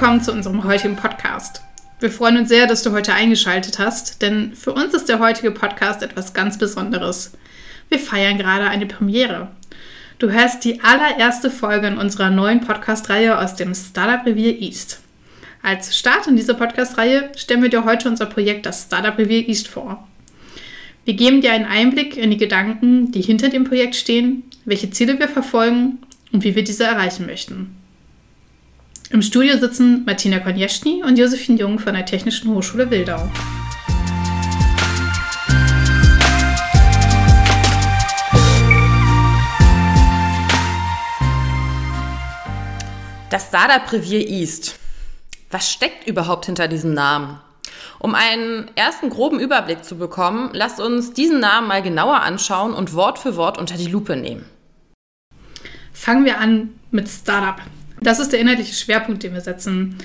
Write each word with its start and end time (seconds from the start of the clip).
willkommen 0.00 0.22
zu 0.22 0.32
unserem 0.32 0.64
heutigen 0.64 0.96
Podcast. 0.96 1.60
Wir 1.98 2.10
freuen 2.10 2.38
uns 2.38 2.48
sehr, 2.48 2.66
dass 2.66 2.82
du 2.82 2.92
heute 2.92 3.12
eingeschaltet 3.12 3.78
hast, 3.78 4.22
denn 4.22 4.54
für 4.54 4.72
uns 4.72 4.94
ist 4.94 5.10
der 5.10 5.18
heutige 5.18 5.50
Podcast 5.50 6.02
etwas 6.02 6.32
ganz 6.32 6.56
Besonderes. 6.56 7.32
Wir 7.90 7.98
feiern 7.98 8.38
gerade 8.38 8.64
eine 8.64 8.86
Premiere. 8.86 9.48
Du 10.18 10.30
hörst 10.30 10.64
die 10.64 10.80
allererste 10.80 11.50
Folge 11.50 11.86
in 11.86 11.98
unserer 11.98 12.30
neuen 12.30 12.62
Podcast-Reihe 12.62 13.38
aus 13.38 13.56
dem 13.56 13.74
Startup 13.74 14.24
Revier 14.24 14.58
East. 14.62 15.00
Als 15.62 15.94
Start 15.94 16.26
in 16.26 16.36
dieser 16.36 16.54
Podcast-Reihe 16.54 17.32
stellen 17.36 17.62
wir 17.62 17.68
dir 17.68 17.84
heute 17.84 18.08
unser 18.08 18.24
Projekt 18.24 18.64
das 18.64 18.84
Startup 18.84 19.18
Revier 19.18 19.46
East 19.50 19.68
vor. 19.68 20.08
Wir 21.04 21.12
geben 21.12 21.42
dir 21.42 21.52
einen 21.52 21.66
Einblick 21.66 22.16
in 22.16 22.30
die 22.30 22.38
Gedanken, 22.38 23.12
die 23.12 23.20
hinter 23.20 23.50
dem 23.50 23.64
Projekt 23.64 23.96
stehen, 23.96 24.44
welche 24.64 24.90
Ziele 24.90 25.18
wir 25.18 25.28
verfolgen 25.28 25.98
und 26.32 26.42
wie 26.42 26.54
wir 26.54 26.64
diese 26.64 26.84
erreichen 26.84 27.26
möchten. 27.26 27.76
Im 29.12 29.22
Studio 29.22 29.58
sitzen 29.58 30.04
Martina 30.04 30.38
Konjeschny 30.38 31.02
und 31.02 31.18
Josephine 31.18 31.58
Jung 31.58 31.80
von 31.80 31.94
der 31.94 32.06
Technischen 32.06 32.54
Hochschule 32.54 32.92
Wildau. 32.92 33.28
Das 43.30 43.48
Startup 43.48 43.92
Revier 43.92 44.28
East. 44.28 44.78
Was 45.50 45.72
steckt 45.72 46.06
überhaupt 46.06 46.46
hinter 46.46 46.68
diesem 46.68 46.94
Namen? 46.94 47.40
Um 47.98 48.14
einen 48.14 48.70
ersten 48.76 49.10
groben 49.10 49.40
Überblick 49.40 49.84
zu 49.84 49.98
bekommen, 49.98 50.50
lasst 50.52 50.78
uns 50.78 51.12
diesen 51.14 51.40
Namen 51.40 51.66
mal 51.66 51.82
genauer 51.82 52.20
anschauen 52.20 52.74
und 52.74 52.94
Wort 52.94 53.18
für 53.18 53.34
Wort 53.34 53.58
unter 53.58 53.76
die 53.76 53.90
Lupe 53.90 54.14
nehmen. 54.14 54.44
Fangen 55.92 56.24
wir 56.24 56.38
an 56.38 56.78
mit 56.92 57.08
Startup. 57.08 57.60
Das 58.00 58.18
ist 58.18 58.32
der 58.32 58.40
inhaltliche 58.40 58.74
Schwerpunkt, 58.74 59.22
den 59.22 59.34
wir 59.34 59.40
setzen. 59.40 59.96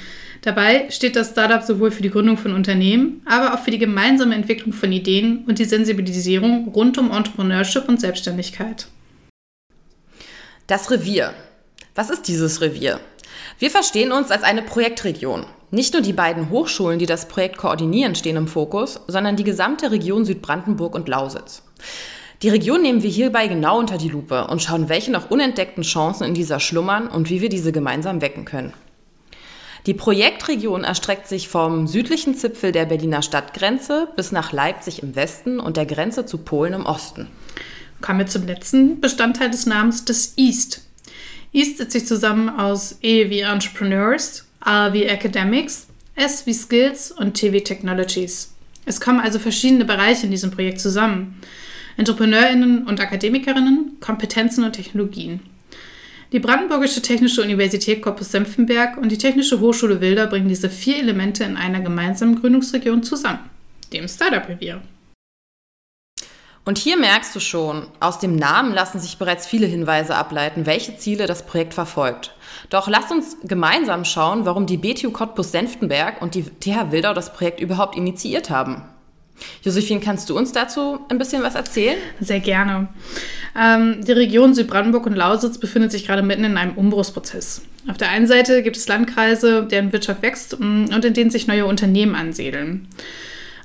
Dabei 0.41 0.89
steht 0.89 1.15
das 1.15 1.29
Startup 1.29 1.63
sowohl 1.63 1.91
für 1.91 2.03
die 2.03 2.09
Gründung 2.09 2.37
von 2.37 2.53
Unternehmen, 2.53 3.21
aber 3.25 3.53
auch 3.53 3.63
für 3.63 3.71
die 3.71 3.79
gemeinsame 3.79 4.35
Entwicklung 4.35 4.73
von 4.73 4.91
Ideen 4.91 5.45
und 5.47 5.59
die 5.59 5.65
Sensibilisierung 5.65 6.67
rund 6.67 6.97
um 6.97 7.11
Entrepreneurship 7.11 7.87
und 7.87 7.99
Selbstständigkeit. 7.99 8.87
Das 10.67 10.91
Revier. 10.91 11.33
Was 11.95 12.09
ist 12.09 12.27
dieses 12.27 12.61
Revier? 12.61 12.99
Wir 13.59 13.71
verstehen 13.71 14.11
uns 14.11 14.31
als 14.31 14.43
eine 14.43 14.61
Projektregion. 14.61 15.45
Nicht 15.71 15.93
nur 15.93 16.01
die 16.01 16.13
beiden 16.13 16.49
Hochschulen, 16.49 16.99
die 16.99 17.05
das 17.05 17.27
Projekt 17.27 17.57
koordinieren, 17.57 18.15
stehen 18.15 18.35
im 18.35 18.47
Fokus, 18.47 18.99
sondern 19.07 19.35
die 19.35 19.43
gesamte 19.43 19.91
Region 19.91 20.25
Südbrandenburg 20.25 20.93
und 20.93 21.07
Lausitz. 21.07 21.63
Die 22.41 22.49
Region 22.49 22.81
nehmen 22.81 23.01
wir 23.01 23.09
hierbei 23.09 23.47
genau 23.47 23.79
unter 23.79 23.97
die 23.97 24.09
Lupe 24.09 24.47
und 24.47 24.61
schauen, 24.61 24.89
welche 24.89 25.11
noch 25.11 25.31
unentdeckten 25.31 25.83
Chancen 25.83 26.25
in 26.25 26.33
dieser 26.33 26.59
schlummern 26.59 27.07
und 27.07 27.29
wie 27.29 27.41
wir 27.41 27.49
diese 27.49 27.71
gemeinsam 27.71 28.21
wecken 28.21 28.45
können. 28.45 28.73
Die 29.85 29.93
Projektregion 29.93 30.83
erstreckt 30.83 31.27
sich 31.27 31.47
vom 31.47 31.87
südlichen 31.87 32.35
Zipfel 32.35 32.71
der 32.71 32.85
Berliner 32.85 33.21
Stadtgrenze 33.21 34.07
bis 34.15 34.31
nach 34.31 34.51
Leipzig 34.51 35.03
im 35.03 35.15
Westen 35.15 35.59
und 35.59 35.77
der 35.77 35.85
Grenze 35.85 36.25
zu 36.25 36.39
Polen 36.39 36.73
im 36.73 36.85
Osten. 36.85 37.27
Kommen 38.01 38.19
wir 38.19 38.27
zum 38.27 38.47
letzten 38.47 38.99
Bestandteil 38.99 39.51
des 39.51 39.67
Namens, 39.67 40.03
des 40.03 40.33
East. 40.37 40.81
East 41.53 41.77
setzt 41.77 41.93
sich 41.93 42.07
zusammen 42.07 42.49
aus 42.49 42.97
E 43.01 43.29
wie 43.29 43.41
Entrepreneurs, 43.41 44.45
A 44.59 44.91
wie 44.91 45.03
Academics, 45.03 45.87
S 46.15 46.45
wie 46.45 46.53
Skills 46.53 47.11
und 47.11 47.35
T 47.35 47.53
wie 47.53 47.63
Technologies. 47.63 48.53
Es 48.85 48.99
kommen 48.99 49.19
also 49.19 49.39
verschiedene 49.39 49.85
Bereiche 49.85 50.25
in 50.25 50.31
diesem 50.31 50.51
Projekt 50.51 50.79
zusammen. 50.79 51.39
EntrepreneurInnen 51.97 52.85
und 52.85 52.99
Akademikerinnen, 52.99 53.97
Kompetenzen 53.99 54.63
und 54.63 54.73
Technologien. 54.73 55.39
Die 56.31 56.39
Brandenburgische 56.39 57.01
Technische 57.01 57.41
Universität 57.41 58.01
Cottbus-Senftenberg 58.01 58.97
und 58.97 59.11
die 59.11 59.17
Technische 59.17 59.59
Hochschule 59.59 60.01
Wilder 60.01 60.27
bringen 60.27 60.49
diese 60.49 60.69
vier 60.69 60.97
Elemente 60.97 61.43
in 61.43 61.55
einer 61.55 61.79
gemeinsamen 61.79 62.39
Gründungsregion 62.39 63.03
zusammen, 63.03 63.39
dem 63.93 64.07
Startup-Revier. 64.07 64.81
Und 66.65 66.79
hier 66.79 66.97
merkst 66.97 67.35
du 67.35 67.39
schon, 67.39 67.85
aus 67.99 68.17
dem 68.17 68.35
Namen 68.35 68.73
lassen 68.73 68.99
sich 68.99 69.19
bereits 69.19 69.45
viele 69.45 69.67
Hinweise 69.67 70.15
ableiten, 70.15 70.65
welche 70.65 70.97
Ziele 70.97 71.27
das 71.27 71.45
Projekt 71.45 71.75
verfolgt. 71.75 72.33
Doch 72.71 72.87
lass 72.87 73.11
uns 73.11 73.37
gemeinsam 73.43 74.03
schauen, 74.03 74.47
warum 74.47 74.65
die 74.65 74.77
BTU 74.77 75.11
Cottbus-Senftenberg 75.11 76.23
und 76.23 76.33
die 76.33 76.43
TH 76.43 76.91
Wildau 76.91 77.13
das 77.13 77.33
Projekt 77.33 77.59
überhaupt 77.59 77.95
initiiert 77.95 78.49
haben. 78.49 78.81
Josephine, 79.63 79.99
kannst 79.99 80.29
du 80.29 80.37
uns 80.37 80.51
dazu 80.51 80.99
ein 81.09 81.17
bisschen 81.17 81.43
was 81.43 81.55
erzählen? 81.55 81.97
Sehr 82.19 82.39
gerne. 82.39 82.87
Ähm, 83.59 84.03
die 84.05 84.11
Region 84.11 84.53
Südbrandenburg 84.53 85.05
und 85.05 85.15
Lausitz 85.15 85.57
befindet 85.57 85.91
sich 85.91 86.05
gerade 86.05 86.21
mitten 86.21 86.43
in 86.43 86.57
einem 86.57 86.73
Umbruchsprozess. 86.73 87.61
Auf 87.87 87.97
der 87.97 88.09
einen 88.09 88.27
Seite 88.27 88.63
gibt 88.63 88.77
es 88.77 88.87
Landkreise, 88.87 89.67
deren 89.69 89.93
Wirtschaft 89.93 90.21
wächst 90.21 90.59
mm, 90.59 90.85
und 90.93 91.05
in 91.05 91.13
denen 91.13 91.31
sich 91.31 91.47
neue 91.47 91.65
Unternehmen 91.65 92.15
ansiedeln. 92.15 92.87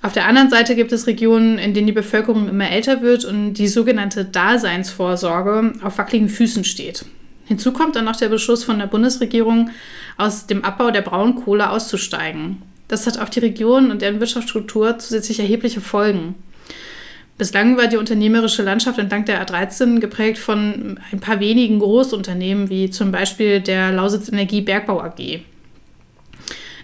Auf 0.02 0.12
der 0.12 0.26
anderen 0.26 0.48
Seite 0.48 0.76
gibt 0.76 0.92
es 0.92 1.06
Regionen, 1.06 1.58
in 1.58 1.74
denen 1.74 1.86
die 1.86 1.92
Bevölkerung 1.92 2.48
immer 2.48 2.70
älter 2.70 3.02
wird 3.02 3.24
und 3.24 3.54
die 3.54 3.68
sogenannte 3.68 4.24
Daseinsvorsorge 4.24 5.74
auf 5.82 5.98
wackeligen 5.98 6.28
Füßen 6.28 6.64
steht. 6.64 7.04
Hinzu 7.44 7.72
kommt 7.72 7.96
dann 7.96 8.04
noch 8.04 8.16
der 8.16 8.28
Beschluss 8.28 8.64
von 8.64 8.78
der 8.78 8.86
Bundesregierung, 8.86 9.70
aus 10.16 10.46
dem 10.46 10.64
Abbau 10.64 10.90
der 10.90 11.02
Braunkohle 11.02 11.68
auszusteigen. 11.68 12.62
Das 12.90 13.06
hat 13.06 13.20
auf 13.20 13.30
die 13.30 13.38
Region 13.38 13.92
und 13.92 14.02
deren 14.02 14.18
Wirtschaftsstruktur 14.18 14.98
zusätzlich 14.98 15.38
erhebliche 15.38 15.80
Folgen. 15.80 16.34
Bislang 17.38 17.76
war 17.76 17.86
die 17.86 17.96
unternehmerische 17.96 18.64
Landschaft 18.64 18.98
entlang 18.98 19.24
der 19.24 19.46
A13 19.46 20.00
geprägt 20.00 20.38
von 20.38 20.98
ein 21.12 21.20
paar 21.20 21.38
wenigen 21.38 21.78
Großunternehmen, 21.78 22.68
wie 22.68 22.90
zum 22.90 23.12
Beispiel 23.12 23.60
der 23.60 23.92
Lausitz 23.92 24.28
Energie 24.28 24.60
Bergbau 24.60 25.00
AG. 25.02 25.38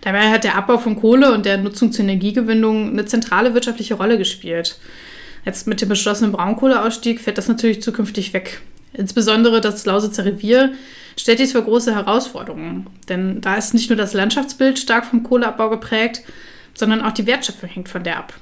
Dabei 0.02 0.30
hat 0.30 0.44
der 0.44 0.56
Abbau 0.56 0.78
von 0.78 0.94
Kohle 0.94 1.32
und 1.32 1.44
der 1.44 1.58
Nutzung 1.58 1.90
zur 1.90 2.04
Energiegewinnung 2.04 2.90
eine 2.90 3.06
zentrale 3.06 3.54
wirtschaftliche 3.54 3.94
Rolle 3.94 4.16
gespielt. 4.16 4.78
Jetzt 5.44 5.66
mit 5.66 5.80
dem 5.80 5.88
beschlossenen 5.88 6.30
Braunkohleausstieg 6.30 7.20
fällt 7.20 7.36
das 7.36 7.48
natürlich 7.48 7.82
zukünftig 7.82 8.32
weg. 8.32 8.60
Insbesondere 8.92 9.60
das 9.60 9.84
Lausitzer 9.84 10.24
Revier 10.24 10.72
stellt 11.18 11.38
dies 11.38 11.52
vor 11.52 11.62
große 11.62 11.94
Herausforderungen. 11.94 12.86
Denn 13.08 13.40
da 13.40 13.56
ist 13.56 13.74
nicht 13.74 13.90
nur 13.90 13.96
das 13.96 14.14
Landschaftsbild 14.14 14.78
stark 14.78 15.06
vom 15.06 15.22
Kohleabbau 15.22 15.70
geprägt, 15.70 16.22
sondern 16.74 17.02
auch 17.02 17.12
die 17.12 17.26
Wertschöpfung 17.26 17.68
hängt 17.68 17.88
von 17.88 18.04
der 18.04 18.18
ab. 18.18 18.34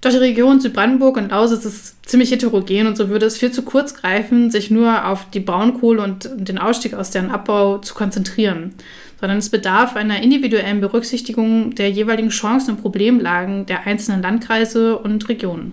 Doch 0.00 0.10
die 0.10 0.18
Region 0.18 0.60
Südbrandenburg 0.60 1.16
und 1.16 1.30
Lausitz 1.30 1.64
ist 1.64 2.08
ziemlich 2.08 2.30
heterogen 2.30 2.86
und 2.86 2.96
so 2.96 3.08
würde 3.08 3.26
es 3.26 3.38
viel 3.38 3.50
zu 3.50 3.62
kurz 3.62 3.94
greifen, 3.94 4.50
sich 4.50 4.70
nur 4.70 5.06
auf 5.06 5.30
die 5.30 5.40
Braunkohle 5.40 6.02
und 6.02 6.30
den 6.36 6.58
Ausstieg 6.58 6.94
aus 6.94 7.10
deren 7.10 7.30
Abbau 7.30 7.78
zu 7.78 7.94
konzentrieren, 7.94 8.74
sondern 9.20 9.38
es 9.38 9.50
bedarf 9.50 9.96
einer 9.96 10.22
individuellen 10.22 10.80
Berücksichtigung 10.80 11.74
der 11.74 11.90
jeweiligen 11.90 12.28
Chancen 12.28 12.72
und 12.72 12.82
Problemlagen 12.82 13.66
der 13.66 13.86
einzelnen 13.86 14.22
Landkreise 14.22 14.98
und 14.98 15.28
Regionen. 15.28 15.72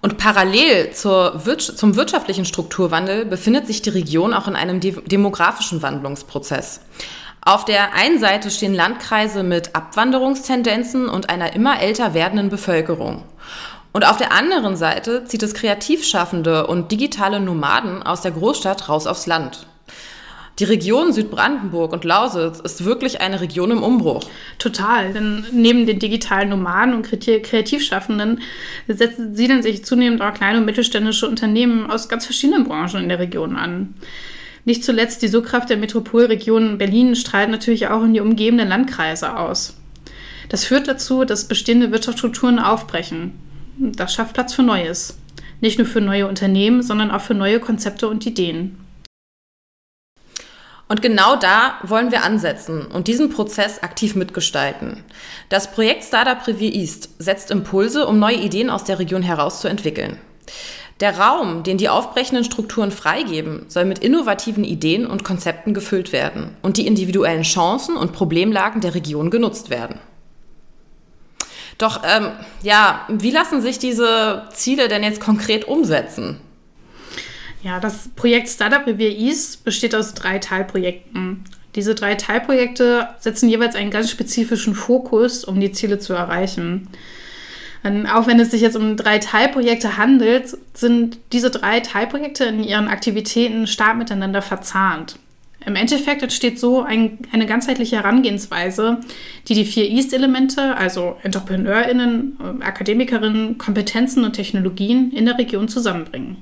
Und 0.00 0.18
parallel 0.18 0.92
zur, 0.92 1.40
zum 1.58 1.96
wirtschaftlichen 1.96 2.44
Strukturwandel 2.44 3.24
befindet 3.24 3.66
sich 3.66 3.82
die 3.82 3.90
Region 3.90 4.32
auch 4.32 4.46
in 4.46 4.56
einem 4.56 4.80
de 4.80 5.00
demografischen 5.06 5.82
Wandlungsprozess. 5.82 6.80
Auf 7.40 7.64
der 7.64 7.94
einen 7.94 8.18
Seite 8.18 8.50
stehen 8.50 8.74
Landkreise 8.74 9.42
mit 9.42 9.74
Abwanderungstendenzen 9.74 11.08
und 11.08 11.30
einer 11.30 11.54
immer 11.54 11.80
älter 11.80 12.14
werdenden 12.14 12.48
Bevölkerung. 12.48 13.24
Und 13.92 14.06
auf 14.06 14.18
der 14.18 14.32
anderen 14.32 14.76
Seite 14.76 15.24
zieht 15.24 15.42
es 15.42 15.54
Kreativschaffende 15.54 16.66
und 16.66 16.92
digitale 16.92 17.40
Nomaden 17.40 18.02
aus 18.02 18.20
der 18.20 18.32
Großstadt 18.32 18.88
raus 18.88 19.06
aufs 19.06 19.26
Land. 19.26 19.66
Die 20.58 20.64
Region 20.64 21.12
Südbrandenburg 21.12 21.92
und 21.92 22.02
Lausitz 22.02 22.58
ist 22.58 22.84
wirklich 22.84 23.20
eine 23.20 23.40
Region 23.40 23.70
im 23.70 23.82
Umbruch. 23.82 24.24
Total, 24.58 25.12
denn 25.12 25.46
neben 25.52 25.86
den 25.86 26.00
digitalen 26.00 26.48
Nomaden 26.48 26.94
und 26.94 27.08
Kreativschaffenden 27.08 28.40
siedeln 28.88 29.62
sich 29.62 29.84
zunehmend 29.84 30.20
auch 30.20 30.34
kleine 30.34 30.58
und 30.58 30.64
mittelständische 30.64 31.28
Unternehmen 31.28 31.88
aus 31.88 32.08
ganz 32.08 32.24
verschiedenen 32.24 32.64
Branchen 32.64 33.02
in 33.04 33.08
der 33.08 33.20
Region 33.20 33.54
an. 33.54 33.94
Nicht 34.64 34.82
zuletzt 34.82 35.22
die 35.22 35.28
Sogkraft 35.28 35.70
der 35.70 35.76
Metropolregion 35.76 36.76
Berlin 36.76 37.14
strahlt 37.14 37.50
natürlich 37.50 37.86
auch 37.86 38.02
in 38.02 38.12
die 38.12 38.20
umgebenden 38.20 38.68
Landkreise 38.68 39.36
aus. 39.36 39.76
Das 40.48 40.64
führt 40.64 40.88
dazu, 40.88 41.24
dass 41.24 41.46
bestehende 41.46 41.92
Wirtschaftsstrukturen 41.92 42.58
aufbrechen. 42.58 43.32
Das 43.78 44.12
schafft 44.12 44.34
Platz 44.34 44.54
für 44.54 44.64
Neues. 44.64 45.18
Nicht 45.60 45.78
nur 45.78 45.86
für 45.86 46.00
neue 46.00 46.26
Unternehmen, 46.26 46.82
sondern 46.82 47.12
auch 47.12 47.20
für 47.20 47.34
neue 47.34 47.60
Konzepte 47.60 48.08
und 48.08 48.26
Ideen. 48.26 48.76
Und 50.88 51.02
genau 51.02 51.36
da 51.36 51.74
wollen 51.82 52.10
wir 52.10 52.24
ansetzen 52.24 52.86
und 52.86 53.08
diesen 53.08 53.28
Prozess 53.28 53.82
aktiv 53.82 54.14
mitgestalten. 54.14 55.04
Das 55.50 55.70
Projekt 55.70 56.04
Startup 56.04 56.46
Review 56.46 56.72
East 56.72 57.10
setzt 57.18 57.50
Impulse, 57.50 58.06
um 58.06 58.18
neue 58.18 58.36
Ideen 58.36 58.70
aus 58.70 58.84
der 58.84 58.98
Region 58.98 59.22
herauszuentwickeln. 59.22 60.18
Der 61.00 61.18
Raum, 61.18 61.62
den 61.62 61.78
die 61.78 61.90
aufbrechenden 61.90 62.44
Strukturen 62.44 62.90
freigeben, 62.90 63.66
soll 63.68 63.84
mit 63.84 64.00
innovativen 64.00 64.64
Ideen 64.64 65.06
und 65.06 65.22
Konzepten 65.22 65.72
gefüllt 65.72 66.12
werden 66.12 66.56
und 66.62 66.76
die 66.76 66.86
individuellen 66.86 67.42
Chancen 67.42 67.96
und 67.96 68.12
Problemlagen 68.12 68.80
der 68.80 68.94
Region 68.94 69.30
genutzt 69.30 69.70
werden. 69.70 70.00
Doch 71.76 72.02
ähm, 72.02 72.32
ja, 72.64 73.02
wie 73.08 73.30
lassen 73.30 73.62
sich 73.62 73.78
diese 73.78 74.48
Ziele 74.52 74.88
denn 74.88 75.04
jetzt 75.04 75.20
konkret 75.20 75.68
umsetzen? 75.68 76.40
Ja, 77.62 77.80
das 77.80 78.08
Projekt 78.14 78.48
Startup 78.48 78.86
Revier 78.86 79.10
East 79.10 79.64
besteht 79.64 79.94
aus 79.94 80.14
drei 80.14 80.38
Teilprojekten. 80.38 81.44
Diese 81.74 81.94
drei 81.94 82.14
Teilprojekte 82.14 83.08
setzen 83.18 83.48
jeweils 83.48 83.74
einen 83.74 83.90
ganz 83.90 84.10
spezifischen 84.10 84.74
Fokus, 84.74 85.44
um 85.44 85.60
die 85.60 85.72
Ziele 85.72 85.98
zu 85.98 86.12
erreichen. 86.12 86.88
Und 87.82 88.06
auch 88.06 88.26
wenn 88.26 88.40
es 88.40 88.50
sich 88.50 88.60
jetzt 88.60 88.76
um 88.76 88.96
drei 88.96 89.18
Teilprojekte 89.18 89.96
handelt, 89.96 90.56
sind 90.74 91.18
diese 91.32 91.50
drei 91.50 91.80
Teilprojekte 91.80 92.44
in 92.44 92.64
ihren 92.64 92.88
Aktivitäten 92.88 93.66
stark 93.66 93.96
miteinander 93.96 94.42
verzahnt. 94.42 95.16
Im 95.64 95.76
Endeffekt 95.76 96.22
entsteht 96.22 96.58
so 96.58 96.82
ein, 96.82 97.18
eine 97.32 97.46
ganzheitliche 97.46 97.96
Herangehensweise, 97.96 98.98
die 99.48 99.54
die 99.54 99.64
vier 99.64 99.88
East-Elemente, 99.88 100.76
also 100.76 101.16
EntrepreneurInnen, 101.22 102.62
Akademikerinnen, 102.62 103.58
Kompetenzen 103.58 104.24
und 104.24 104.32
Technologien 104.32 105.12
in 105.12 105.26
der 105.26 105.36
Region 105.36 105.68
zusammenbringen. 105.68 106.38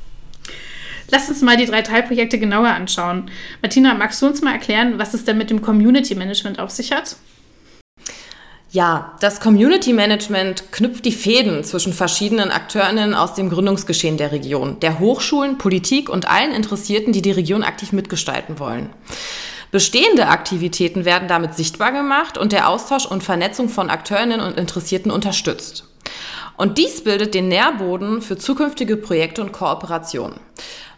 Lass 1.11 1.29
uns 1.29 1.43
mal 1.43 1.57
die 1.57 1.67
drei 1.67 1.83
Teilprojekte 1.83 2.39
genauer 2.39 2.69
anschauen. 2.69 3.31
Martina, 3.63 3.95
magst 3.95 4.21
du 4.23 4.27
uns 4.27 4.43
mal 4.43 4.53
erklären, 4.53 4.99
was 4.99 5.15
es 5.15 5.25
denn 5.25 5.39
mit 5.39 5.51
dem 5.51 5.63
Community 5.63 6.15
Management 6.15 6.59
auf 6.59 6.71
sich 6.71 6.93
hat? 6.93 7.17
Ja, 8.73 9.15
das 9.21 9.41
Community 9.41 9.93
Management 9.93 10.71
knüpft 10.73 11.05
die 11.05 11.13
Fäden 11.13 11.65
zwischen 11.65 11.93
verschiedenen 11.93 12.51
Akteurinnen 12.51 13.15
aus 13.15 13.35
dem 13.35 13.49
Gründungsgeschehen 13.49 14.19
der 14.19 14.33
Region, 14.33 14.81
der 14.81 14.99
Hochschulen, 14.99 15.57
Politik 15.57 16.11
und 16.11 16.29
allen 16.29 16.53
Interessierten, 16.53 17.13
die 17.13 17.23
die 17.23 17.31
Region 17.31 17.63
aktiv 17.63 17.93
mitgestalten 17.93 18.59
wollen. 18.59 18.91
Bestehende 19.71 20.29
Aktivitäten 20.29 21.05
werden 21.05 21.29
damit 21.29 21.55
sichtbar 21.55 21.93
gemacht 21.93 22.37
und 22.39 22.53
der 22.53 22.69
Austausch 22.69 23.07
und 23.07 23.23
Vernetzung 23.23 23.69
von 23.69 23.89
Akteurinnen 23.89 24.41
und 24.41 24.59
Interessierten 24.59 25.11
unterstützt. 25.11 25.85
Und 26.57 26.79
dies 26.79 27.05
bildet 27.05 27.35
den 27.35 27.49
Nährboden 27.49 28.23
für 28.23 28.37
zukünftige 28.37 28.97
Projekte 28.97 29.43
und 29.43 29.53
Kooperationen. 29.53 30.41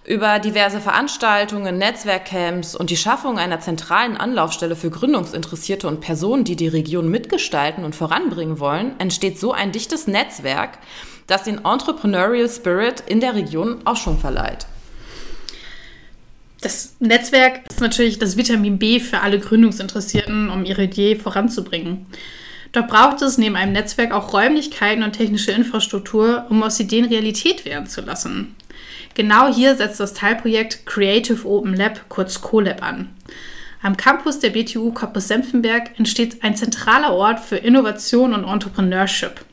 Über 0.08 0.38
diverse 0.38 0.81
Veranstaltungen, 0.81 1.76
Netzwerkcamps 1.76 2.75
und 2.75 2.88
die 2.88 2.96
Schaffung 2.96 3.38
einer 3.38 3.60
zentralen 3.60 4.16
Anlaufstelle 4.16 4.75
für 4.75 4.88
Gründungsinteressierte 4.88 5.87
und 5.87 6.00
Personen, 6.00 6.44
die 6.44 6.56
die 6.56 6.69
Region 6.69 7.10
mitgestalten 7.10 7.84
und 7.84 7.94
voranbringen 7.94 8.58
wollen, 8.58 8.99
entsteht 8.99 9.38
so 9.38 9.52
ein 9.52 9.70
dichtes 9.70 10.06
Netzwerk, 10.06 10.78
das 11.26 11.43
den 11.43 11.62
Entrepreneurial 11.62 12.49
Spirit 12.49 13.02
in 13.06 13.20
der 13.20 13.34
Region 13.34 13.87
Aufschwung 13.87 14.19
verleiht. 14.19 14.66
Das 16.62 16.96
Netzwerk 17.00 17.70
ist 17.70 17.82
natürlich 17.82 18.19
das 18.19 18.38
Vitamin 18.38 18.78
B 18.78 19.00
für 19.00 19.20
alle 19.20 19.38
Gründungsinteressierten, 19.38 20.49
um 20.49 20.64
ihre 20.64 20.84
Idee 20.84 21.16
voranzubringen. 21.16 22.06
Doch 22.72 22.87
braucht 22.87 23.20
es 23.20 23.37
neben 23.37 23.56
einem 23.56 23.72
Netzwerk 23.72 24.12
auch 24.12 24.32
Räumlichkeiten 24.32 25.02
und 25.02 25.12
technische 25.12 25.52
Infrastruktur, 25.52 26.46
um 26.49 26.62
aus 26.62 26.81
Ideen 26.81 27.05
Realität 27.05 27.66
werden 27.66 27.87
zu 27.87 28.00
lassen. 28.00 28.56
Genau 29.19 29.53
hier 29.53 29.75
setzt 29.75 29.99
das 29.99 30.15
Teilprojekt 30.15 30.87
Creative 30.87 31.44
Open 31.44 31.75
Lab, 31.75 32.09
kurz 32.09 32.41
CoLab, 32.41 32.85
an. 32.85 33.09
Am 33.82 33.97
Campus 33.97 34.38
der 34.38 34.50
BTU 34.50 34.93
Cottbus-Senftenberg 34.93 35.99
entsteht 35.99 36.44
ein 36.44 36.55
zentraler 36.55 37.12
Ort 37.12 37.41
für 37.41 37.56
Innovation 37.56 38.32
und 38.32 38.44
Entrepreneurship. 38.44 39.44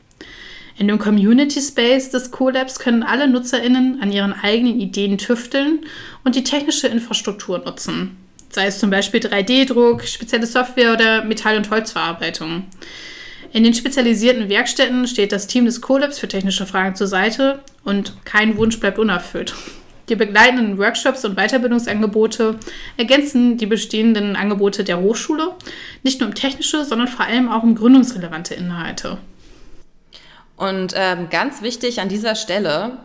In 0.78 0.86
dem 0.86 1.00
Community 1.00 1.60
Space 1.60 2.10
des 2.10 2.30
CoLabs 2.30 2.78
können 2.78 3.02
alle 3.02 3.26
NutzerInnen 3.26 4.00
an 4.00 4.12
ihren 4.12 4.34
eigenen 4.34 4.78
Ideen 4.78 5.18
tüfteln 5.18 5.80
und 6.22 6.36
die 6.36 6.44
technische 6.44 6.86
Infrastruktur 6.86 7.58
nutzen. 7.58 8.16
Sei 8.50 8.66
es 8.66 8.78
zum 8.78 8.90
Beispiel 8.90 9.18
3D-Druck, 9.18 10.04
spezielle 10.04 10.46
Software 10.46 10.92
oder 10.92 11.24
Metall- 11.24 11.56
und 11.56 11.70
Holzverarbeitung. 11.70 12.66
In 13.52 13.64
den 13.64 13.74
spezialisierten 13.74 14.48
Werkstätten 14.48 15.06
steht 15.06 15.32
das 15.32 15.46
Team 15.46 15.64
des 15.64 15.80
CoLabs 15.80 16.18
für 16.18 16.28
technische 16.28 16.66
Fragen 16.66 16.94
zur 16.94 17.06
Seite 17.06 17.60
und 17.84 18.12
kein 18.24 18.56
Wunsch 18.56 18.78
bleibt 18.80 18.98
unerfüllt. 18.98 19.54
Die 20.08 20.14
begleitenden 20.14 20.78
Workshops 20.78 21.24
und 21.24 21.36
Weiterbildungsangebote 21.36 22.58
ergänzen 22.96 23.56
die 23.56 23.66
bestehenden 23.66 24.36
Angebote 24.36 24.84
der 24.84 25.00
Hochschule, 25.00 25.52
nicht 26.04 26.20
nur 26.20 26.28
um 26.28 26.34
technische, 26.34 26.84
sondern 26.84 27.08
vor 27.08 27.26
allem 27.26 27.48
auch 27.48 27.64
um 27.64 27.74
gründungsrelevante 27.74 28.54
Inhalte. 28.54 29.18
Und 30.56 30.94
ähm, 30.96 31.28
ganz 31.28 31.60
wichtig 31.60 32.00
an 32.00 32.08
dieser 32.08 32.34
Stelle, 32.36 32.98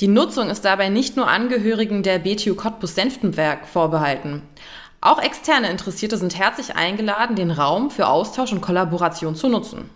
die 0.00 0.08
Nutzung 0.08 0.48
ist 0.50 0.64
dabei 0.64 0.88
nicht 0.88 1.16
nur 1.16 1.28
Angehörigen 1.28 2.02
der 2.02 2.18
BTU 2.18 2.54
Cottbus-Senftenberg 2.54 3.66
vorbehalten. 3.66 4.42
Auch 5.06 5.22
externe 5.22 5.70
Interessierte 5.70 6.16
sind 6.16 6.36
herzlich 6.36 6.74
eingeladen, 6.74 7.36
den 7.36 7.52
Raum 7.52 7.92
für 7.92 8.08
Austausch 8.08 8.50
und 8.50 8.60
Kollaboration 8.60 9.36
zu 9.36 9.48
nutzen. 9.48 9.88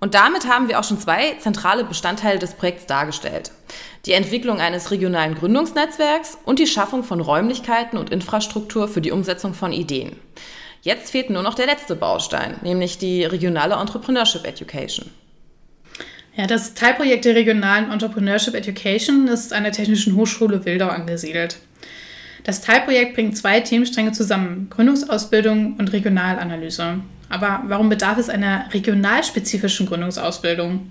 Und 0.00 0.14
damit 0.14 0.48
haben 0.48 0.66
wir 0.66 0.80
auch 0.80 0.82
schon 0.82 0.98
zwei 0.98 1.34
zentrale 1.38 1.84
Bestandteile 1.84 2.40
des 2.40 2.54
Projekts 2.54 2.86
dargestellt. 2.86 3.52
Die 4.06 4.12
Entwicklung 4.12 4.58
eines 4.58 4.90
regionalen 4.90 5.36
Gründungsnetzwerks 5.36 6.36
und 6.46 6.58
die 6.58 6.66
Schaffung 6.66 7.04
von 7.04 7.20
Räumlichkeiten 7.20 7.96
und 7.96 8.10
Infrastruktur 8.10 8.88
für 8.88 9.00
die 9.00 9.12
Umsetzung 9.12 9.54
von 9.54 9.72
Ideen. 9.72 10.16
Jetzt 10.82 11.12
fehlt 11.12 11.30
nur 11.30 11.44
noch 11.44 11.54
der 11.54 11.66
letzte 11.66 11.94
Baustein, 11.94 12.56
nämlich 12.62 12.98
die 12.98 13.22
regionale 13.22 13.76
Entrepreneurship 13.76 14.44
Education. 14.44 15.08
Ja, 16.34 16.48
das 16.48 16.74
Teilprojekt 16.74 17.24
der 17.24 17.36
regionalen 17.36 17.92
Entrepreneurship 17.92 18.54
Education 18.54 19.28
ist 19.28 19.52
an 19.52 19.62
der 19.62 19.72
Technischen 19.72 20.16
Hochschule 20.16 20.64
Wildau 20.64 20.88
angesiedelt. 20.88 21.60
Das 22.44 22.60
Teilprojekt 22.60 23.14
bringt 23.14 23.36
zwei 23.36 23.60
Themenstränge 23.60 24.12
zusammen, 24.12 24.68
Gründungsausbildung 24.70 25.76
und 25.76 25.92
Regionalanalyse. 25.92 27.00
Aber 27.28 27.62
warum 27.66 27.88
bedarf 27.88 28.18
es 28.18 28.30
einer 28.30 28.72
regionalspezifischen 28.72 29.86
Gründungsausbildung? 29.86 30.88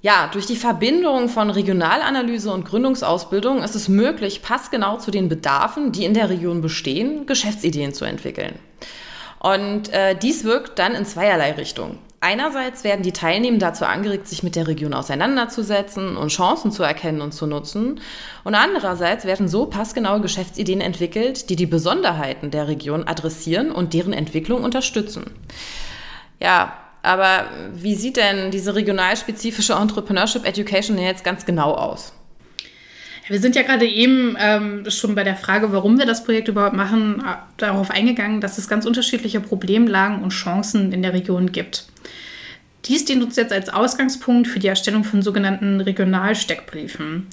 Ja, 0.00 0.28
durch 0.32 0.46
die 0.46 0.56
Verbindung 0.56 1.28
von 1.28 1.48
Regionalanalyse 1.48 2.52
und 2.52 2.64
Gründungsausbildung 2.64 3.62
ist 3.62 3.76
es 3.76 3.88
möglich, 3.88 4.42
passgenau 4.42 4.96
zu 4.96 5.12
den 5.12 5.28
Bedarfen, 5.28 5.92
die 5.92 6.04
in 6.04 6.12
der 6.12 6.28
Region 6.28 6.60
bestehen, 6.60 7.24
Geschäftsideen 7.26 7.94
zu 7.94 8.04
entwickeln. 8.04 8.58
Und 9.38 9.92
äh, 9.92 10.16
dies 10.16 10.42
wirkt 10.42 10.80
dann 10.80 10.96
in 10.96 11.04
zweierlei 11.04 11.52
Richtung. 11.52 11.98
Einerseits 12.24 12.84
werden 12.84 13.02
die 13.02 13.10
Teilnehmer 13.10 13.58
dazu 13.58 13.84
angeregt, 13.84 14.28
sich 14.28 14.44
mit 14.44 14.54
der 14.54 14.68
Region 14.68 14.94
auseinanderzusetzen 14.94 16.16
und 16.16 16.28
Chancen 16.28 16.70
zu 16.70 16.84
erkennen 16.84 17.20
und 17.20 17.32
zu 17.32 17.48
nutzen. 17.48 18.00
Und 18.44 18.54
andererseits 18.54 19.24
werden 19.24 19.48
so 19.48 19.66
passgenaue 19.66 20.20
Geschäftsideen 20.20 20.80
entwickelt, 20.80 21.50
die 21.50 21.56
die 21.56 21.66
Besonderheiten 21.66 22.52
der 22.52 22.68
Region 22.68 23.08
adressieren 23.08 23.72
und 23.72 23.92
deren 23.92 24.12
Entwicklung 24.12 24.62
unterstützen. 24.62 25.32
Ja, 26.38 26.74
aber 27.02 27.46
wie 27.72 27.96
sieht 27.96 28.16
denn 28.16 28.52
diese 28.52 28.76
regionalspezifische 28.76 29.72
Entrepreneurship 29.72 30.46
Education 30.46 30.98
jetzt 30.98 31.24
ganz 31.24 31.44
genau 31.44 31.74
aus? 31.74 32.12
Wir 33.32 33.40
sind 33.40 33.56
ja 33.56 33.62
gerade 33.62 33.86
eben 33.86 34.36
ähm, 34.38 34.84
schon 34.90 35.14
bei 35.14 35.24
der 35.24 35.36
Frage, 35.36 35.72
warum 35.72 35.98
wir 35.98 36.04
das 36.04 36.22
Projekt 36.22 36.48
überhaupt 36.48 36.76
machen, 36.76 37.20
äh, 37.20 37.36
darauf 37.56 37.90
eingegangen, 37.90 38.42
dass 38.42 38.58
es 38.58 38.68
ganz 38.68 38.84
unterschiedliche 38.84 39.40
Problemlagen 39.40 40.22
und 40.22 40.34
Chancen 40.34 40.92
in 40.92 41.00
der 41.00 41.14
Region 41.14 41.50
gibt. 41.50 41.86
Dies 42.84 43.06
dient 43.06 43.24
uns 43.24 43.36
jetzt 43.36 43.54
als 43.54 43.70
Ausgangspunkt 43.70 44.48
für 44.48 44.58
die 44.58 44.66
Erstellung 44.66 45.02
von 45.02 45.22
sogenannten 45.22 45.80
Regionalsteckbriefen. 45.80 47.26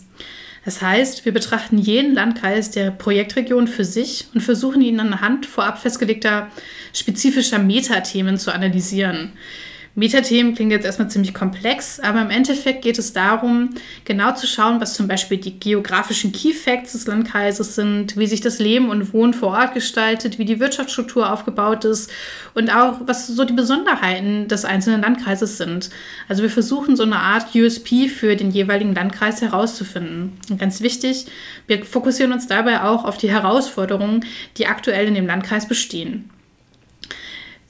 Das 0.64 0.82
heißt, 0.82 1.26
wir 1.26 1.34
betrachten 1.34 1.78
jeden 1.78 2.14
Landkreis 2.14 2.72
der 2.72 2.92
Projektregion 2.92 3.68
für 3.68 3.84
sich 3.84 4.28
und 4.34 4.40
versuchen 4.40 4.82
ihn 4.82 5.02
anhand 5.02 5.46
vorab 5.48 5.80
festgelegter 5.80 6.48
spezifischer 6.94 7.60
Metathemen 7.60 8.38
zu 8.38 8.54
analysieren. 8.54 9.34
Metathemen 10.00 10.56
klingt 10.56 10.72
jetzt 10.72 10.86
erstmal 10.86 11.10
ziemlich 11.10 11.34
komplex, 11.34 12.00
aber 12.00 12.22
im 12.22 12.30
Endeffekt 12.30 12.84
geht 12.84 12.98
es 12.98 13.12
darum, 13.12 13.72
genau 14.06 14.34
zu 14.34 14.48
schauen, 14.48 14.80
was 14.80 14.94
zum 14.94 15.10
Beispiel 15.10 15.38
die 15.38 15.60
geografischen 15.60 16.32
Key 16.32 16.54
Facts 16.54 16.94
des 16.94 17.06
Landkreises 17.06 17.76
sind, 17.76 18.16
wie 18.16 18.26
sich 18.26 18.40
das 18.40 18.60
Leben 18.60 18.90
und 18.90 19.14
Wohnen 19.14 19.34
vor 19.34 19.50
Ort 19.50 19.74
gestaltet, 19.74 20.40
wie 20.40 20.46
die 20.46 20.62
Wirtschaftsstruktur 20.62 21.30
aufgebaut 21.30 21.84
ist 21.84 22.10
und 22.54 22.74
auch, 22.74 23.02
was 23.08 23.28
so 23.28 23.44
die 23.44 23.52
Besonderheiten 23.52 24.48
des 24.48 24.64
einzelnen 24.64 25.02
Landkreises 25.02 25.58
sind. 25.58 25.90
Also 26.30 26.44
wir 26.44 26.50
versuchen 26.50 26.96
so 26.96 27.04
eine 27.04 27.20
Art 27.20 27.54
USP 27.54 28.08
für 28.08 28.38
den 28.38 28.52
jeweiligen 28.52 28.96
Landkreis 28.96 29.42
herauszufinden. 29.42 30.38
Und 30.50 30.62
ganz 30.62 30.80
wichtig, 30.80 31.26
wir 31.68 31.84
fokussieren 31.84 32.32
uns 32.32 32.48
dabei 32.48 32.84
auch 32.84 33.04
auf 33.04 33.18
die 33.18 33.30
Herausforderungen, 33.30 34.26
die 34.56 34.68
aktuell 34.68 35.10
in 35.10 35.16
dem 35.16 35.28
Landkreis 35.28 35.68
bestehen. 35.68 36.30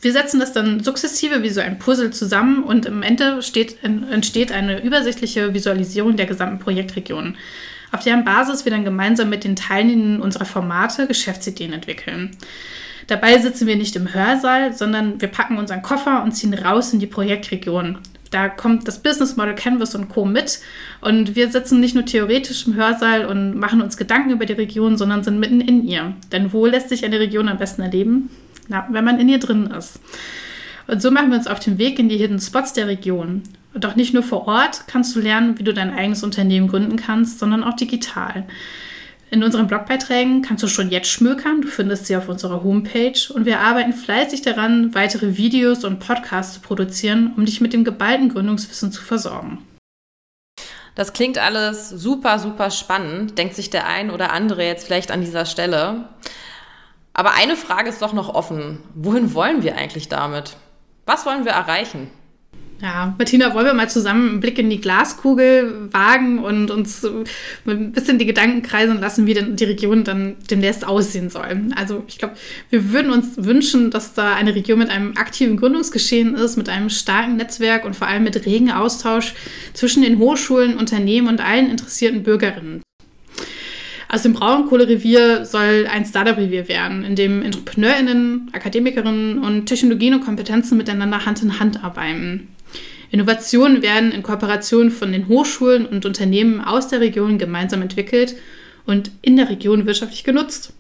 Wir 0.02 0.14
setzen 0.14 0.40
das 0.40 0.54
dann 0.54 0.82
sukzessive 0.82 1.44
wie 1.44 1.50
so 1.50 1.60
ein 1.60 1.78
Puzzle 1.78 2.12
zusammen 2.12 2.64
und 2.64 2.86
im 2.86 3.04
Ende 3.04 3.42
steht, 3.42 3.84
entsteht 3.84 4.52
eine 4.52 4.82
übersichtliche 4.82 5.54
Visualisierung 5.54 6.16
der 6.16 6.26
gesamten 6.26 6.60
Projektregion, 6.60 7.36
auf 7.92 8.04
deren 8.04 8.24
Basis 8.24 8.64
wir 8.64 8.72
dann 8.72 8.86
gemeinsam 8.86 9.30
mit 9.30 9.44
den 9.44 9.58
Teilnehmern 9.58 10.22
unserer 10.22 10.46
Formate 10.46 11.06
Geschäftsideen 11.08 11.74
entwickeln. 11.74 12.32
Dabei 13.08 13.40
sitzen 13.40 13.68
wir 13.68 13.76
nicht 13.76 13.96
im 13.96 14.14
Hörsaal, 14.14 14.74
sondern 14.74 15.20
wir 15.20 15.30
packen 15.30 15.58
unseren 15.58 15.82
Koffer 15.82 16.24
und 16.24 16.32
ziehen 16.32 16.54
raus 16.54 16.94
in 16.94 17.00
die 17.00 17.08
Projektregion. 17.08 17.98
Da 18.30 18.48
kommt 18.48 18.88
das 18.88 19.00
Business 19.00 19.36
Model 19.36 19.56
Canvas 19.56 19.96
und 19.96 20.08
Co. 20.08 20.24
mit 20.24 20.60
und 21.02 21.36
wir 21.36 21.50
sitzen 21.50 21.80
nicht 21.80 21.96
nur 21.96 22.06
theoretisch 22.06 22.68
im 22.68 22.76
Hörsaal 22.76 23.26
und 23.26 23.58
machen 23.58 23.82
uns 23.82 23.98
Gedanken 23.98 24.30
über 24.30 24.46
die 24.46 24.54
Region, 24.54 24.98
sondern 24.98 25.24
sind 25.24 25.40
mitten 25.40 25.60
in 25.60 25.84
ihr. 25.84 26.14
Denn 26.32 26.54
wo 26.54 26.68
lässt 26.68 26.90
sich 26.90 27.04
eine 27.04 27.20
Region 27.20 27.50
am 27.50 27.58
besten 27.58 27.82
erleben? 27.82 28.30
Na, 28.70 28.88
wenn 28.90 29.04
man 29.04 29.20
in 29.20 29.28
ihr 29.30 29.40
drin 29.40 29.68
ist. 29.68 30.00
Und 30.88 31.02
so 31.02 31.12
machen 31.12 31.30
wir 31.30 31.38
uns 31.38 31.48
auf 31.48 31.60
den 31.60 31.78
Weg 31.78 32.00
in 32.00 32.10
die 32.10 32.18
Hidden 32.18 32.40
Spots 32.40 32.74
der 32.74 32.88
Region. 32.88 33.44
Doch 33.76 33.96
nicht 33.96 34.14
nur 34.14 34.24
vor 34.24 34.48
Ort 34.48 34.86
kannst 34.88 35.16
du 35.16 35.20
lernen, 35.20 35.60
wie 35.60 35.64
du 35.64 35.74
dein 35.74 35.94
eigenes 35.94 36.24
Unternehmen 36.24 36.68
gründen 36.68 36.96
kannst, 36.96 37.38
sondern 37.38 37.64
auch 37.64 37.76
digital. 37.76 38.46
In 39.32 39.44
unseren 39.44 39.68
Blogbeiträgen 39.68 40.42
kannst 40.42 40.64
du 40.64 40.68
schon 40.68 40.90
jetzt 40.90 41.10
schmökern. 41.10 41.62
Du 41.62 41.68
findest 41.68 42.08
sie 42.08 42.16
auf 42.16 42.30
unserer 42.30 42.64
Homepage. 42.64 43.32
Und 43.32 43.46
wir 43.46 43.60
arbeiten 43.60 43.94
fleißig 43.94 44.42
daran, 44.42 44.96
weitere 44.96 45.38
Videos 45.38 45.84
und 45.84 46.00
Podcasts 46.00 46.56
zu 46.56 46.62
produzieren, 46.62 47.34
um 47.38 47.46
dich 47.46 47.62
mit 47.62 47.74
dem 47.74 47.84
geballten 47.84 48.30
Gründungswissen 48.30 48.92
zu 48.92 49.04
versorgen. 49.04 49.60
Das 50.96 51.14
klingt 51.14 51.38
alles 51.38 51.90
super, 51.90 52.40
super 52.40 52.72
spannend, 52.72 53.38
denkt 53.38 53.56
sich 53.56 53.70
der 53.70 53.88
ein 53.88 54.10
oder 54.10 54.34
andere 54.34 54.66
jetzt 54.66 54.88
vielleicht 54.88 55.12
an 55.12 55.22
dieser 55.22 55.46
Stelle. 55.46 56.10
Aber 57.20 57.34
eine 57.34 57.58
Frage 57.58 57.90
ist 57.90 58.02
doch 58.02 58.14
noch 58.14 58.34
offen. 58.34 58.78
Wohin 58.96 59.34
wollen 59.34 59.62
wir 59.62 59.76
eigentlich 59.76 60.08
damit? 60.08 60.56
Was 61.06 61.26
wollen 61.26 61.44
wir 61.44 61.52
erreichen? 61.52 62.10
Ja, 62.82 63.14
Martina, 63.18 63.54
wollen 63.54 63.66
wir 63.66 63.74
mal 63.74 63.90
zusammen 63.90 64.30
einen 64.30 64.40
Blick 64.40 64.58
in 64.58 64.70
die 64.70 64.80
Glaskugel 64.80 65.92
wagen 65.92 66.40
und 66.40 66.72
uns 66.72 67.06
ein 67.66 67.92
bisschen 67.92 68.20
die 68.20 68.26
Gedanken 68.26 68.62
kreisen 68.62 69.02
lassen, 69.02 69.26
wie 69.26 69.34
denn 69.34 69.58
die 69.58 69.66
Region 69.66 70.06
dann 70.06 70.38
demnächst 70.50 70.88
aussehen 70.88 71.30
soll. 71.30 71.74
Also 71.76 72.06
ich 72.08 72.20
glaube, 72.20 72.36
wir 72.70 72.94
würden 72.94 73.12
uns 73.12 73.34
wünschen, 73.36 73.92
dass 73.92 74.14
da 74.14 74.36
eine 74.36 74.56
Region 74.56 74.80
mit 74.80 74.90
einem 74.90 75.18
aktiven 75.18 75.58
Gründungsgeschehen 75.58 76.36
ist, 76.36 76.56
mit 76.56 76.70
einem 76.70 76.90
starken 76.90 77.36
Netzwerk 77.36 77.84
und 77.84 77.98
vor 77.98 78.08
allem 78.08 78.24
mit 78.24 78.46
regen 78.46 78.72
Austausch 78.72 79.34
zwischen 79.74 80.04
den 80.04 80.20
Hochschulen, 80.20 80.78
Unternehmen 80.78 81.28
und 81.28 81.42
allen 81.42 81.70
interessierten 81.70 82.24
Bürgerinnen. 82.24 82.82
Aus 84.12 84.24
dem 84.24 84.34
Braunkohlerevier 84.34 85.46
soll 85.46 85.88
ein 85.88 86.04
Startup-Revier 86.04 86.68
werden, 86.68 87.04
in 87.04 87.16
dem 87.16 87.44
EntrepreneurInnen, 87.44 88.50
Akademikerinnen 88.54 89.38
und 89.38 89.68
Technologien 89.68 90.16
und 90.16 90.26
Kompetenzen 90.26 90.80
miteinander 90.80 91.28
Hand 91.28 91.44
in 91.44 91.60
Hand 91.60 91.84
arbeiten. 91.84 92.48
Innovationen 93.12 93.84
werden 93.84 94.12
in 94.12 94.24
Kooperation 94.24 94.90
von 94.90 95.12
den 95.12 95.28
Hochschulen 95.28 95.86
und 95.86 96.08
Unternehmen 96.08 96.60
aus 96.60 96.88
der 96.88 97.02
Region 97.02 97.38
gemeinsam 97.38 97.84
entwickelt 97.84 98.36
und 98.88 99.12
in 99.22 99.38
der 99.38 99.48
Region 99.48 99.86
wirtschaftlich 99.86 100.24
genutzt. 100.24 100.74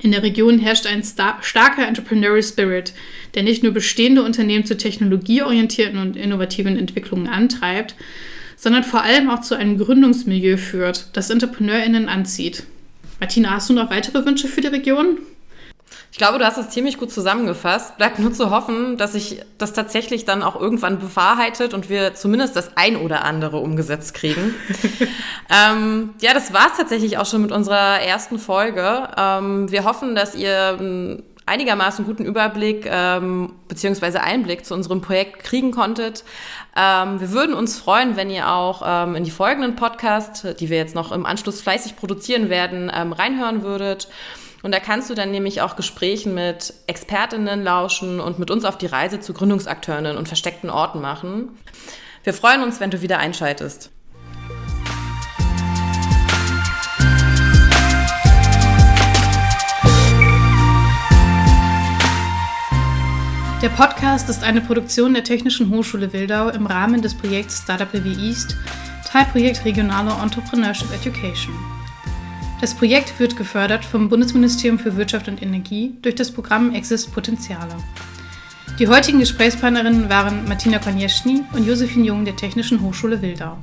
In 0.00 0.12
der 0.12 0.22
Region 0.22 0.58
herrscht 0.58 0.86
ein 0.86 1.02
starker 1.02 1.86
Entrepreneurial 1.86 2.42
Spirit, 2.42 2.94
der 3.34 3.42
nicht 3.42 3.62
nur 3.62 3.72
bestehende 3.72 4.22
Unternehmen 4.22 4.64
zu 4.64 4.78
technologieorientierten 4.78 5.98
und 5.98 6.16
innovativen 6.16 6.78
Entwicklungen 6.78 7.26
antreibt, 7.26 7.96
sondern 8.60 8.84
vor 8.84 9.02
allem 9.02 9.30
auch 9.30 9.40
zu 9.40 9.56
einem 9.56 9.78
Gründungsmilieu 9.78 10.58
führt, 10.58 11.16
das 11.16 11.30
EntrepreneurInnen 11.30 12.10
anzieht. 12.10 12.64
Martina, 13.18 13.52
hast 13.52 13.70
du 13.70 13.72
noch 13.72 13.90
weitere 13.90 14.26
Wünsche 14.26 14.48
für 14.48 14.60
die 14.60 14.66
Region? 14.66 15.16
Ich 16.12 16.18
glaube, 16.18 16.38
du 16.38 16.44
hast 16.44 16.58
es 16.58 16.68
ziemlich 16.68 16.98
gut 16.98 17.10
zusammengefasst. 17.10 17.96
Bleibt 17.96 18.18
nur 18.18 18.34
zu 18.34 18.50
hoffen, 18.50 18.98
dass 18.98 19.14
sich 19.14 19.40
das 19.56 19.72
tatsächlich 19.72 20.26
dann 20.26 20.42
auch 20.42 20.60
irgendwann 20.60 20.98
bewahrheitet 20.98 21.72
und 21.72 21.88
wir 21.88 22.14
zumindest 22.14 22.54
das 22.54 22.76
ein 22.76 22.96
oder 22.96 23.24
andere 23.24 23.56
umgesetzt 23.56 24.12
kriegen. 24.12 24.54
ähm, 25.48 26.10
ja, 26.20 26.34
das 26.34 26.52
war 26.52 26.66
es 26.70 26.76
tatsächlich 26.76 27.16
auch 27.16 27.26
schon 27.26 27.40
mit 27.40 27.52
unserer 27.52 28.00
ersten 28.00 28.38
Folge. 28.38 29.08
Ähm, 29.16 29.70
wir 29.70 29.84
hoffen, 29.84 30.14
dass 30.14 30.34
ihr 30.34 30.76
einen 30.78 31.22
einigermaßen 31.50 32.04
guten 32.04 32.24
Überblick 32.24 32.86
ähm, 32.88 33.52
bzw. 33.68 34.18
Einblick 34.18 34.64
zu 34.64 34.72
unserem 34.72 35.00
Projekt 35.00 35.42
kriegen 35.42 35.72
konntet. 35.72 36.24
Ähm, 36.76 37.20
wir 37.20 37.32
würden 37.32 37.54
uns 37.54 37.76
freuen, 37.76 38.16
wenn 38.16 38.30
ihr 38.30 38.48
auch 38.48 38.82
ähm, 38.86 39.16
in 39.16 39.24
die 39.24 39.32
folgenden 39.32 39.74
Podcasts, 39.74 40.46
die 40.58 40.70
wir 40.70 40.76
jetzt 40.76 40.94
noch 40.94 41.10
im 41.10 41.26
Anschluss 41.26 41.60
fleißig 41.60 41.96
produzieren 41.96 42.48
werden, 42.48 42.90
ähm, 42.94 43.12
reinhören 43.12 43.62
würdet. 43.62 44.08
Und 44.62 44.72
da 44.72 44.78
kannst 44.78 45.10
du 45.10 45.14
dann 45.14 45.30
nämlich 45.30 45.60
auch 45.60 45.74
Gesprächen 45.74 46.34
mit 46.34 46.72
Expertinnen 46.86 47.64
lauschen 47.64 48.20
und 48.20 48.38
mit 48.38 48.50
uns 48.50 48.64
auf 48.64 48.78
die 48.78 48.86
Reise 48.86 49.18
zu 49.18 49.32
Gründungsakteurinnen 49.32 50.16
und 50.16 50.28
versteckten 50.28 50.70
Orten 50.70 51.00
machen. 51.00 51.48
Wir 52.22 52.34
freuen 52.34 52.62
uns, 52.62 52.78
wenn 52.78 52.90
du 52.90 53.00
wieder 53.02 53.18
einschaltest. 53.18 53.90
Der 63.62 63.68
Podcast 63.68 64.30
ist 64.30 64.42
eine 64.42 64.62
Produktion 64.62 65.12
der 65.12 65.22
Technischen 65.22 65.68
Hochschule 65.68 66.14
Wildau 66.14 66.48
im 66.48 66.64
Rahmen 66.64 67.02
des 67.02 67.12
Projekts 67.12 67.58
Startup 67.58 67.92
Review 67.92 68.18
East, 68.18 68.56
Teilprojekt 69.06 69.66
Regionale 69.66 70.14
Entrepreneurship 70.22 70.90
Education. 70.94 71.54
Das 72.62 72.72
Projekt 72.72 73.20
wird 73.20 73.36
gefördert 73.36 73.84
vom 73.84 74.08
Bundesministerium 74.08 74.78
für 74.78 74.96
Wirtschaft 74.96 75.28
und 75.28 75.42
Energie 75.42 75.94
durch 76.00 76.14
das 76.14 76.30
Programm 76.30 76.74
Exist 76.74 77.12
Potenziale. 77.12 77.76
Die 78.78 78.88
heutigen 78.88 79.18
Gesprächspartnerinnen 79.18 80.08
waren 80.08 80.48
Martina 80.48 80.78
Konieschny 80.78 81.42
und 81.52 81.66
Josephine 81.66 82.06
Jung 82.06 82.24
der 82.24 82.36
Technischen 82.36 82.80
Hochschule 82.80 83.20
Wildau. 83.20 83.58